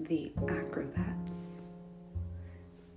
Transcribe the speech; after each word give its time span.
The 0.00 0.30
Acrobats. 0.48 1.60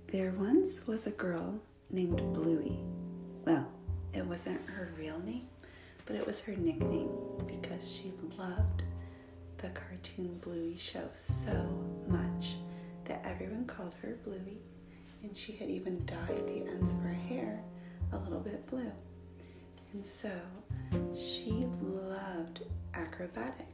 There 0.06 0.32
once 0.38 0.86
was 0.86 1.06
a 1.06 1.10
girl 1.10 1.60
named 1.90 2.18
Bluey. 2.32 2.78
Well, 3.44 3.66
it 4.14 4.24
wasn't 4.24 4.60
her 4.68 4.94
real 4.96 5.18
name, 5.20 5.48
but 6.06 6.14
it 6.14 6.24
was 6.24 6.40
her 6.42 6.54
nickname 6.54 7.10
because 7.46 7.90
she 7.90 8.12
loved 8.38 8.84
the 9.58 9.70
cartoon 9.70 10.38
Bluey 10.42 10.76
show 10.78 11.08
so 11.14 11.68
much 12.06 12.54
that 13.04 13.24
everyone 13.24 13.64
called 13.66 13.94
her 14.00 14.16
Bluey, 14.24 14.58
and 15.24 15.36
she 15.36 15.52
had 15.52 15.68
even 15.70 16.04
dyed 16.06 16.46
the 16.46 16.70
ends 16.70 16.92
of 16.92 17.00
her 17.00 17.12
hair 17.12 17.60
a 18.12 18.18
little 18.18 18.40
bit 18.40 18.64
blue. 18.68 18.92
And 19.92 20.06
so 20.06 20.30
she 21.16 21.66
loved 21.82 22.62
acrobatics, 22.94 23.71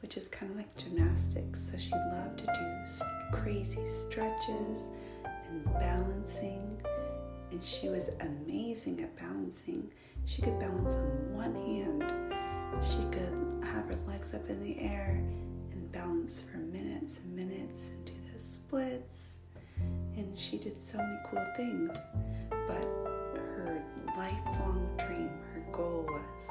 which 0.00 0.16
is 0.16 0.28
kind 0.28 0.50
of 0.50 0.56
like 0.56 0.74
gymnastics. 0.76 1.70
So 1.70 1.78
she 1.78 1.92
loved 1.92 2.38
to 2.38 2.46
do 2.46 3.36
crazy 3.36 3.86
stretches 3.88 4.84
and 5.48 5.64
balancing. 5.64 6.80
And 7.50 7.62
she 7.62 7.88
was 7.88 8.10
amazing 8.20 9.02
at 9.02 9.16
balancing. 9.16 9.90
She 10.24 10.42
could 10.42 10.58
balance 10.58 10.94
on 10.94 11.34
one 11.34 11.54
hand, 11.54 12.02
she 12.82 13.04
could 13.16 13.64
have 13.64 13.88
her 13.88 13.98
legs 14.08 14.34
up 14.34 14.48
in 14.48 14.62
the 14.62 14.80
air 14.80 15.22
and 15.72 15.92
balance 15.92 16.40
for 16.40 16.58
minutes 16.58 17.20
and 17.20 17.36
minutes 17.36 17.90
and 17.90 18.04
do 18.04 18.12
the 18.32 18.42
splits. 18.42 19.30
And 20.16 20.36
she 20.36 20.58
did 20.58 20.80
so 20.80 20.98
many 20.98 21.18
cool 21.30 21.46
things. 21.56 21.90
But 22.50 22.82
her 23.34 23.84
lifelong 24.16 24.88
dream, 24.98 25.30
her 25.54 25.64
goal 25.72 26.04
was 26.08 26.50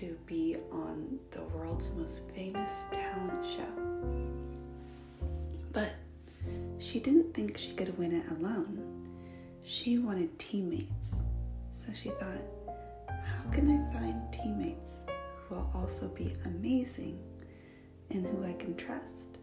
to 0.00 0.16
be 0.26 0.56
on 0.72 1.18
the 1.30 1.42
world's 1.56 1.90
most 1.92 2.22
famous 2.34 2.72
talent 2.90 3.44
show. 3.44 5.28
But 5.72 5.92
she 6.78 6.98
didn't 6.98 7.32
think 7.32 7.56
she 7.56 7.72
could 7.74 7.96
win 7.96 8.12
it 8.12 8.28
alone. 8.32 9.08
She 9.62 9.98
wanted 9.98 10.36
teammates. 10.38 11.14
So 11.74 11.92
she 11.94 12.08
thought, 12.10 12.42
how 13.08 13.50
can 13.52 13.70
I 13.70 13.92
find 13.92 14.20
teammates 14.32 14.98
who 15.48 15.54
will 15.54 15.70
also 15.74 16.08
be 16.08 16.36
amazing 16.44 17.18
and 18.10 18.26
who 18.26 18.44
I 18.44 18.54
can 18.54 18.76
trust? 18.76 19.38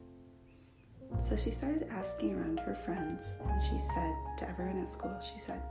So 1.20 1.36
she 1.36 1.52
started 1.52 1.88
asking 1.92 2.36
around 2.36 2.60
her 2.60 2.76
friends, 2.76 3.24
and 3.46 3.64
she 3.64 3.78
said 3.94 4.16
to 4.40 4.50
everyone 4.50 4.82
at 4.82 4.90
school, 4.90 5.16
she 5.22 5.40
said, 5.40 5.62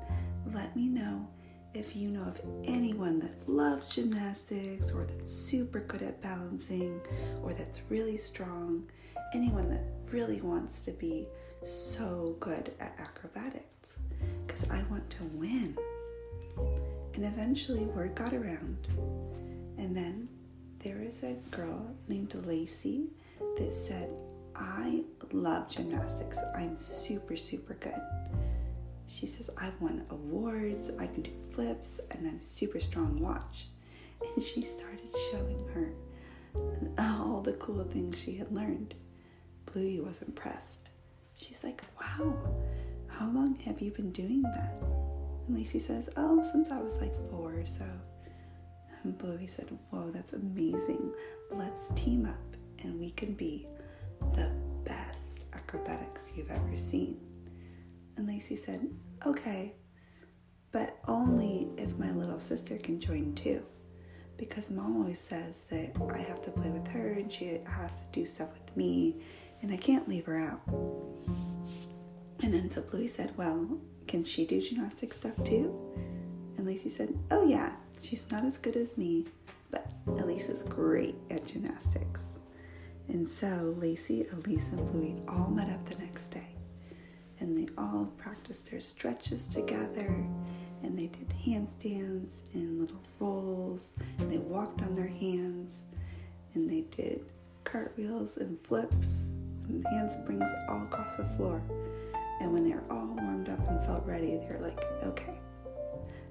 Let 0.53 0.77
me 0.77 0.89
know 0.89 1.27
if 1.73 1.95
you 1.95 2.09
know 2.11 2.23
of 2.23 2.41
anyone 2.65 3.21
that 3.21 3.49
loves 3.49 3.95
gymnastics 3.95 4.93
or 4.93 5.05
that's 5.05 5.33
super 5.33 5.81
good 5.81 6.03
at 6.03 6.21
balancing 6.21 7.01
or 7.43 7.53
that's 7.53 7.83
really 7.89 8.17
strong, 8.17 8.85
anyone 9.35 9.71
that 9.71 9.85
really 10.13 10.41
wants 10.41 10.81
to 10.81 10.91
be 10.93 11.27
so 11.65 12.37
good 12.41 12.73
at 12.81 12.95
acrobatics, 12.99 13.99
because 14.47 14.69
I 14.71 14.83
want 14.91 15.09
to 15.11 15.25
win. 15.35 15.77
And 17.15 17.25
eventually, 17.25 17.85
word 17.85 18.15
got 18.15 18.33
around. 18.33 18.89
And 19.79 19.97
then 19.97 20.29
there 20.81 20.97
was 21.05 21.23
a 21.23 21.35
girl 21.51 21.95
named 22.09 22.35
Lacey 22.47 23.11
that 23.59 23.75
said, 23.75 24.11
I 24.57 25.03
love 25.33 25.69
gymnastics. 25.69 26.39
I'm 26.57 26.77
super, 26.77 27.37
super 27.37 27.75
good. 27.75 28.01
She 29.11 29.27
says, 29.27 29.51
I've 29.57 29.79
won 29.81 30.05
awards, 30.11 30.91
I 30.99 31.09
can 31.09 31.23
do 31.23 31.33
flips, 31.51 32.01
and 32.13 32.27
I'm 32.29 32.39
super 32.39 32.79
strong. 32.79 33.19
Watch. 33.19 33.67
And 34.35 34.45
she 34.45 34.63
started 34.63 35.11
showing 35.33 35.59
her 35.75 35.93
all 36.99 37.41
the 37.41 37.55
cool 37.55 37.83
things 37.85 38.19
she 38.19 38.37
had 38.37 38.53
learned. 38.53 38.95
Bluey 39.67 40.01
was 40.01 40.23
impressed. 40.23 40.91
She's 41.35 41.65
like, 41.65 41.83
Wow, 42.01 42.37
how 43.09 43.31
long 43.31 43.57
have 43.65 43.81
you 43.81 43.91
been 43.91 44.13
doing 44.13 44.43
that? 44.43 44.75
And 45.49 45.57
Lacey 45.59 45.81
says, 45.81 46.09
Oh, 46.17 46.43
since 46.53 46.71
I 46.71 46.79
was 46.81 47.01
like 47.01 47.15
four 47.31 47.55
or 47.55 47.67
so. 47.67 47.87
And 49.03 49.19
Bluey 49.19 49.49
said, 49.49 49.77
Whoa, 49.91 50.11
that's 50.13 50.35
amazing. 50.35 51.13
Let's 51.51 51.89
team 51.97 52.27
up 52.27 52.57
and 52.85 53.01
we 53.01 53.11
can 53.11 53.33
be 53.35 53.67
the 54.35 54.51
best 54.85 55.45
acrobatics 55.53 56.33
you've 56.37 56.51
ever 56.51 56.77
seen. 56.77 57.19
And 58.21 58.29
Lacey 58.29 58.57
said, 58.57 58.87
Okay, 59.25 59.77
but 60.73 60.99
only 61.09 61.71
if 61.79 61.97
my 61.97 62.11
little 62.11 62.39
sister 62.39 62.77
can 62.77 63.01
join 63.01 63.35
too. 63.35 63.65
Because 64.37 64.69
mom 64.69 64.99
always 64.99 65.19
says 65.19 65.65
that 65.71 65.97
I 66.13 66.19
have 66.19 66.43
to 66.43 66.51
play 66.51 66.69
with 66.69 66.87
her 66.89 67.13
and 67.13 67.33
she 67.33 67.61
has 67.65 68.01
to 68.01 68.07
do 68.13 68.27
stuff 68.27 68.53
with 68.53 68.77
me 68.77 69.23
and 69.63 69.73
I 69.73 69.79
can't 69.79 70.07
leave 70.07 70.27
her 70.27 70.37
out. 70.37 70.61
And 72.43 72.53
then 72.53 72.69
so 72.69 72.83
Bluey 72.83 73.07
said, 73.07 73.35
Well, 73.39 73.81
can 74.07 74.27
she 74.27 74.45
do 74.45 74.61
gymnastic 74.61 75.15
stuff 75.15 75.43
too? 75.43 75.75
And 76.59 76.67
Lacey 76.67 76.91
said, 76.91 77.19
Oh, 77.31 77.47
yeah, 77.47 77.73
she's 78.03 78.31
not 78.31 78.45
as 78.45 78.59
good 78.59 78.77
as 78.77 78.99
me, 78.99 79.29
but 79.71 79.91
Elise 80.07 80.51
is 80.51 80.63
great 80.63 81.15
at 81.31 81.47
gymnastics. 81.47 82.21
And 83.09 83.27
so 83.27 83.75
Lacey, 83.79 84.27
Elise, 84.31 84.69
and 84.69 84.93
Bluey 84.93 85.23
all 85.27 85.49
met 85.49 85.71
up 85.71 85.89
the 85.89 85.97
next 85.97 86.27
day 86.27 86.50
all 87.81 88.07
practiced 88.19 88.71
their 88.71 88.81
stretches 88.81 89.49
together 89.49 90.27
and 90.83 90.99
they 90.99 91.07
did 91.07 91.29
handstands 91.47 92.41
and 92.55 92.81
little 92.81 93.01
rolls 93.19 93.83
and 94.19 94.31
they 94.31 94.39
walked 94.39 94.83
on 94.83 94.95
their 94.95 95.07
hands 95.07 95.83
and 96.55 96.69
they 96.71 96.83
did 96.95 97.25
cartwheels 97.65 98.37
and 98.37 98.59
flips 98.65 99.23
and 99.69 99.85
handsprings 99.91 100.49
all 100.69 100.83
across 100.83 101.17
the 101.17 101.25
floor. 101.37 101.63
And 102.41 102.53
when 102.53 102.65
they 102.65 102.75
were 102.75 102.85
all 102.91 103.15
warmed 103.19 103.49
up 103.49 103.67
and 103.69 103.85
felt 103.85 104.05
ready 104.07 104.37
they 104.37 104.47
were 104.51 104.61
like 104.61 104.85
okay 105.05 105.39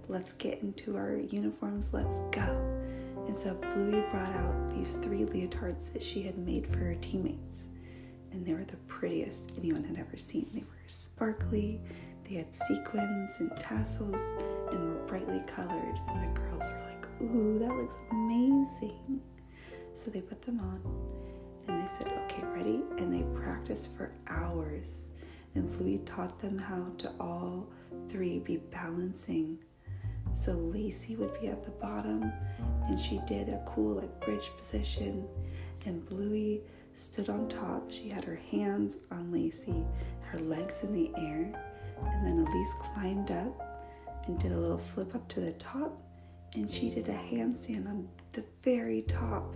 let's 0.08 0.34
get 0.34 0.62
into 0.62 0.98
our 0.98 1.18
uniforms 1.18 1.90
let's 1.94 2.20
go. 2.32 2.76
And 3.28 3.38
so 3.38 3.54
bluey 3.56 4.04
brought 4.12 4.36
out 4.36 4.70
these 4.70 4.96
three 4.98 5.24
leotards 5.24 5.94
that 5.94 6.02
she 6.04 6.22
had 6.24 6.38
made 6.38 6.68
for 6.68 6.80
her 6.80 6.96
teammates 6.96 7.66
and 8.32 8.46
they 8.46 8.54
were 8.54 8.64
the 8.64 8.78
prettiest 8.88 9.52
anyone 9.58 9.84
had 9.84 9.98
ever 9.98 10.18
seen. 10.18 10.50
They 10.54 10.62
were 10.62 10.88
sparkly, 10.88 11.82
they 12.28 12.36
had 12.36 12.48
sequins 12.68 13.32
and 13.40 13.56
tassels, 13.58 14.20
and 14.72 14.90
were 14.90 15.06
brightly 15.08 15.42
colored. 15.48 16.00
And 16.08 16.22
the 16.22 16.40
girls 16.40 16.64
were 16.64 16.84
like, 16.90 17.06
Ooh, 17.22 17.60
that 17.60 17.76
looks 17.76 17.96
amazing. 18.12 19.22
So 19.94 20.10
they 20.12 20.22
put 20.22 20.42
them 20.42 20.60
on 20.60 20.82
and 21.68 21.80
they 21.80 21.92
said, 21.98 22.14
Okay, 22.26 22.44
ready? 22.46 22.84
And 22.98 23.12
they 23.12 23.24
practiced 23.40 23.96
for 23.96 24.12
hours. 24.28 25.06
And 25.56 25.70
Bluey 25.78 26.00
taught 26.06 26.40
them 26.40 26.58
how 26.58 26.88
to 27.00 27.12
all 27.20 27.68
three 28.08 28.40
be 28.40 28.58
balancing. 28.58 29.58
So 30.36 30.54
Lacey 30.54 31.16
would 31.16 31.40
be 31.42 31.48
at 31.48 31.64
the 31.64 31.72
bottom 31.72 32.32
and 32.88 33.00
she 33.00 33.20
did 33.28 33.50
a 33.50 33.62
cool 33.66 33.96
like 33.96 34.20
bridge 34.22 34.52
position 34.58 35.28
and 35.86 36.06
Bluey 36.08 36.62
stood 37.00 37.30
on 37.30 37.48
top. 37.48 37.92
She 37.92 38.10
had 38.10 38.24
her 38.24 38.40
hands 38.52 38.98
on 39.12 39.32
Lacey, 39.32 39.86
her 40.22 40.40
legs 40.40 40.84
in 40.84 40.92
the 40.92 41.12
air, 41.18 41.52
and 42.06 42.26
then 42.26 42.46
Elise 42.46 42.74
climbed 42.80 43.32
up 43.32 44.26
and 44.28 44.40
did 44.40 44.52
a 44.52 44.58
little 44.58 44.78
flip 44.78 45.16
up 45.16 45.28
to 45.30 45.40
the 45.40 45.54
top, 45.54 46.02
and 46.54 46.70
she 46.70 46.90
did 46.90 47.08
a 47.08 47.14
handstand 47.14 47.88
on 47.88 48.08
the 48.34 48.44
very 48.62 49.02
top. 49.04 49.54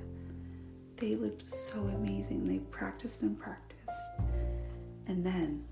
They 0.97 1.15
looked 1.15 1.49
so 1.49 1.79
amazing. 1.79 2.47
They 2.47 2.59
practiced 2.59 3.21
and 3.21 3.37
practiced. 3.37 3.89
And 5.07 5.25
then, 5.25 5.65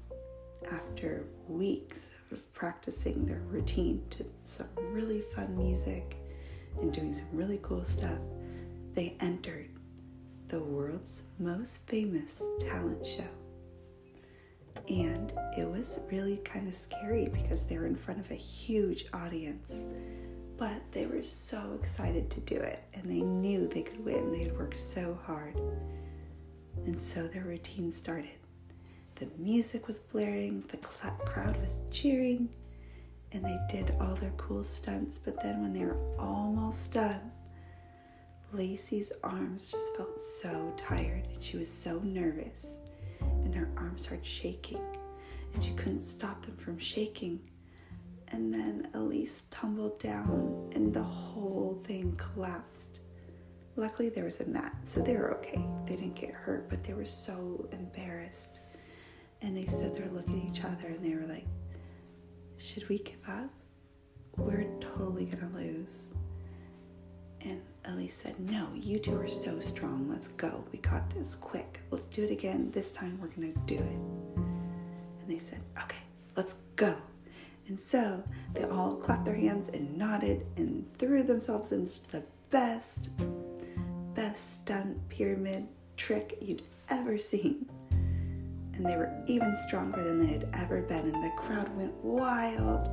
after 0.72 1.26
weeks 1.48 2.08
of 2.32 2.54
practicing 2.54 3.26
their 3.26 3.42
routine 3.48 4.04
to 4.12 4.26
some 4.44 4.68
really 4.78 5.22
fun 5.36 5.58
music 5.58 6.18
and 6.80 6.92
doing 6.92 7.14
some 7.14 7.28
really 7.32 7.60
cool 7.64 7.84
stuff, 7.86 8.20
they 8.94 9.16
entered 9.22 9.70
the 10.52 10.60
world's 10.60 11.24
most 11.40 11.88
famous 11.88 12.44
talent 12.60 13.06
show. 13.06 13.24
And 14.90 15.32
it 15.58 15.66
was 15.66 16.02
really 16.12 16.38
kind 16.44 16.68
of 16.68 16.76
scary 16.76 17.30
because 17.30 17.66
they 17.66 17.78
were 17.78 17.88
in 17.88 17.96
front 17.96 18.20
of 18.20 18.30
a 18.32 18.36
huge 18.36 19.06
audience. 19.14 19.72
But 20.58 20.82
they 20.92 21.06
were 21.06 21.24
so 21.24 21.78
excited 21.80 22.30
to 22.32 22.42
do 22.42 22.58
it 22.58 22.84
and 22.94 23.10
they 23.10 23.22
knew 23.22 23.66
they 23.66 23.82
could 23.82 24.04
win. 24.04 24.34
They 24.34 24.44
had 24.44 24.58
worked 24.58 24.78
so 24.78 25.18
hard. 25.24 25.56
And 26.86 27.00
so 27.00 27.30
their 27.30 27.46
routine 27.46 27.90
started. 27.94 28.38
The 29.16 29.30
music 29.38 29.88
was 29.88 30.00
blaring, 30.00 30.66
the 30.68 30.80
cl- 30.80 31.16
crowd 31.26 31.56
was 31.62 31.80
cheering, 31.92 32.50
and 33.32 33.46
they 33.46 33.58
did 33.70 33.94
all 34.02 34.16
their 34.16 34.32
cool 34.32 34.64
stunts. 34.64 35.18
But 35.20 35.42
then, 35.42 35.62
when 35.62 35.74
they 35.74 35.86
were 35.86 35.98
almost 36.18 36.92
done, 36.92 37.32
Lacey's 38.54 39.14
arms 39.24 39.70
just 39.70 39.96
felt 39.96 40.20
so 40.20 40.74
tired 40.76 41.26
and 41.34 41.42
she 41.42 41.58
was 41.58 41.72
so 41.72 42.00
nervous, 42.00 42.78
and 43.22 43.56
her 43.56 43.70
arms 43.78 44.04
started 44.04 44.26
shaking, 44.26 44.82
and 45.54 45.64
she 45.64 45.72
couldn't 45.72 46.04
stop 46.04 46.46
them 46.46 46.58
from 46.58 46.78
shaking. 46.78 47.40
And 48.30 48.54
then 48.54 48.90
Elise 48.94 49.44
tumbled 49.52 50.00
down, 50.00 50.70
and 50.74 50.94
the 50.94 51.04
whole 51.04 51.82
thing 51.86 52.16
collapsed. 52.18 53.00
Luckily, 53.76 54.10
there 54.10 54.26
was 54.26 54.42
a 54.42 54.46
mat, 54.48 54.76
so 54.84 55.02
they 55.02 55.16
were 55.16 55.34
okay. 55.36 55.62
They 55.86 55.96
didn't 55.96 56.16
get 56.16 56.32
hurt, 56.32 56.70
but 56.70 56.84
they 56.84 56.94
were 56.94 57.06
so 57.06 57.68
embarrassed. 57.72 58.60
And 59.42 59.56
they 59.56 59.66
stood 59.66 59.96
there 59.96 60.10
looking 60.12 60.42
at 60.42 60.58
each 60.58 60.64
other 60.64 60.88
and 60.88 61.04
they 61.04 61.16
were 61.16 61.26
like, 61.26 61.48
Should 62.58 62.88
we 62.90 63.00
give 63.00 63.28
up? 63.28 63.50
We're 64.38 64.68
totally 64.80 65.26
gonna 65.26 65.52
lose. 65.56 66.08
And 67.42 67.62
Elise 67.92 68.18
said, 68.22 68.40
No, 68.40 68.68
you 68.74 69.00
two 69.00 69.20
are 69.20 69.28
so 69.28 69.60
strong. 69.60 70.08
Let's 70.10 70.30
go. 70.30 70.64
We 70.72 70.80
got 70.80 71.10
this. 71.10 71.36
Quick. 71.36 71.80
Let's 71.90 72.06
do 72.08 72.24
it 72.24 72.32
again. 72.32 72.72
This 72.72 72.92
time 72.92 73.20
we're 73.22 73.28
gonna 73.28 73.54
do 73.66 73.76
it. 73.76 74.42
And 74.42 75.28
they 75.28 75.38
said, 75.38 75.60
Okay, 75.78 75.98
let's 76.36 76.56
go. 76.76 76.96
And 77.68 77.80
so 77.80 78.24
they 78.54 78.64
all 78.64 78.96
clapped 78.96 79.26
their 79.26 79.36
hands 79.36 79.70
and 79.70 79.98
nodded 79.98 80.46
and 80.58 80.86
threw 80.98 81.24
themselves 81.24 81.72
into 81.72 82.00
the 82.12 82.24
best, 82.50 83.10
best 84.14 84.62
stunt 84.62 84.98
pyramid 85.10 85.68
trick 85.98 86.38
you'd 86.42 86.64
ever 86.90 87.18
seen. 87.18 87.70
And 88.74 88.86
they 88.86 88.98
were 88.98 89.14
even 89.28 89.56
stronger 89.68 90.04
than 90.04 90.26
they 90.26 90.34
had 90.34 90.50
ever 90.54 90.82
been, 90.82 91.14
and 91.14 91.24
the 91.24 91.32
crowd 91.38 91.76
went 91.78 91.94
wild. 92.04 92.90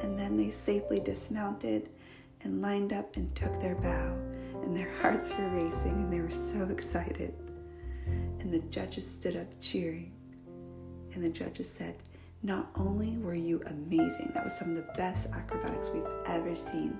And 0.00 0.18
then 0.18 0.36
they 0.36 0.50
safely 0.50 1.00
dismounted 1.00 1.88
and 2.42 2.62
lined 2.62 2.92
up 2.92 3.16
and 3.16 3.34
took 3.34 3.60
their 3.60 3.74
bow, 3.74 4.18
and 4.62 4.76
their 4.76 4.92
hearts 5.00 5.32
were 5.36 5.48
racing, 5.48 5.92
and 5.92 6.12
they 6.12 6.20
were 6.20 6.30
so 6.30 6.64
excited. 6.70 7.34
And 8.40 8.52
the 8.52 8.60
judges 8.70 9.06
stood 9.08 9.36
up 9.36 9.48
cheering, 9.60 10.12
and 11.14 11.24
the 11.24 11.28
judges 11.28 11.70
said, 11.70 11.96
not 12.42 12.70
only 12.76 13.16
were 13.16 13.34
you 13.34 13.60
amazing, 13.66 14.30
that 14.32 14.44
was 14.44 14.56
some 14.56 14.70
of 14.70 14.76
the 14.76 14.92
best 14.96 15.26
acrobatics 15.32 15.90
we've 15.92 16.04
ever 16.26 16.54
seen, 16.54 16.96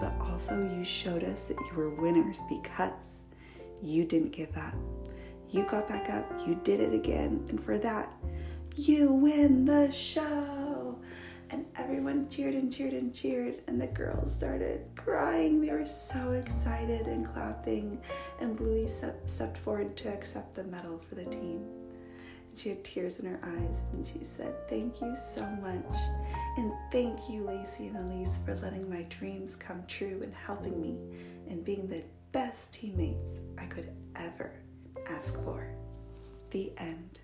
but 0.00 0.14
also 0.18 0.54
you 0.74 0.82
showed 0.82 1.24
us 1.24 1.48
that 1.48 1.58
you 1.58 1.76
were 1.76 1.90
winners 1.90 2.40
because 2.48 2.92
you 3.82 4.04
didn't 4.04 4.32
give 4.32 4.56
up. 4.56 4.74
You 5.50 5.64
got 5.64 5.88
back 5.88 6.08
up, 6.08 6.30
you 6.46 6.58
did 6.64 6.80
it 6.80 6.94
again, 6.94 7.44
and 7.50 7.62
for 7.62 7.76
that, 7.78 8.10
you 8.76 9.12
win 9.12 9.66
the 9.66 9.92
show. 9.92 10.77
And 11.50 11.64
everyone 11.76 12.28
cheered 12.28 12.54
and 12.54 12.72
cheered 12.72 12.92
and 12.92 13.14
cheered, 13.14 13.62
and 13.66 13.80
the 13.80 13.86
girls 13.86 14.32
started 14.34 14.82
crying. 14.96 15.60
They 15.60 15.72
were 15.72 15.86
so 15.86 16.32
excited 16.32 17.06
and 17.06 17.26
clapping. 17.26 18.00
And 18.40 18.56
Bluey 18.56 18.88
stepped 19.26 19.56
forward 19.58 19.96
to 19.98 20.12
accept 20.12 20.54
the 20.54 20.64
medal 20.64 21.00
for 21.08 21.14
the 21.14 21.24
team. 21.24 21.64
And 22.50 22.58
She 22.58 22.68
had 22.68 22.84
tears 22.84 23.18
in 23.20 23.26
her 23.26 23.40
eyes 23.42 23.76
and 23.92 24.06
she 24.06 24.24
said, 24.24 24.54
Thank 24.68 25.00
you 25.00 25.16
so 25.34 25.42
much. 25.46 25.98
And 26.58 26.72
thank 26.92 27.30
you, 27.30 27.44
Lacey 27.44 27.86
and 27.86 27.96
Elise, 27.96 28.36
for 28.44 28.54
letting 28.56 28.88
my 28.90 29.02
dreams 29.04 29.56
come 29.56 29.84
true 29.86 30.20
and 30.22 30.34
helping 30.34 30.80
me 30.80 30.98
and 31.48 31.64
being 31.64 31.86
the 31.88 32.02
best 32.32 32.74
teammates 32.74 33.38
I 33.56 33.64
could 33.66 33.90
ever 34.16 34.52
ask 35.08 35.34
for. 35.44 35.66
The 36.50 36.72
end. 36.78 37.17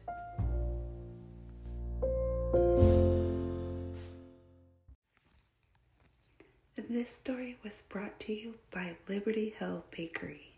This 7.05 7.17
story 7.17 7.59
was 7.63 7.83
brought 7.91 8.19
to 8.21 8.33
you 8.33 8.55
by 8.71 8.97
Liberty 9.11 9.55
Hill 9.59 9.85
Bakery. 9.95 10.55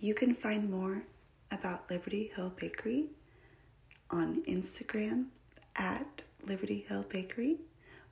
You 0.00 0.14
can 0.14 0.34
find 0.34 0.70
more 0.70 1.02
about 1.50 1.90
Liberty 1.90 2.32
Hill 2.34 2.54
Bakery 2.56 3.10
on 4.08 4.42
Instagram 4.48 5.26
at 5.76 6.22
Liberty 6.46 6.86
Hill 6.88 7.04
Bakery 7.10 7.58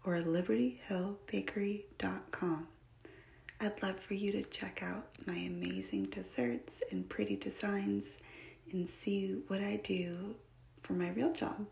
or 0.05 0.19
libertyhillbakery.com. 0.19 2.69
I'd 3.59 3.82
love 3.82 4.00
for 4.00 4.12
you 4.12 4.32
to 4.32 4.43
check 4.43 4.82
out 4.82 5.09
my 5.26 5.37
amazing 5.37 6.11
desserts 6.11 6.82
and 6.93 7.09
pretty 7.09 7.37
designs 7.37 8.19
and 8.70 8.87
see 8.87 9.41
what 9.49 9.62
I 9.62 9.81
do 9.82 10.35
for 10.82 10.93
my 10.93 11.09
real 11.09 11.32
job. 11.32 11.64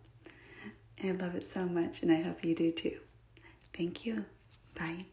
I 1.04 1.10
love 1.10 1.34
it 1.34 1.46
so 1.46 1.66
much 1.66 2.00
and 2.00 2.10
I 2.10 2.22
hope 2.22 2.42
you 2.42 2.54
do 2.54 2.72
too. 2.72 3.00
Thank 3.74 4.06
you. 4.06 4.24
Bye. 4.74 5.04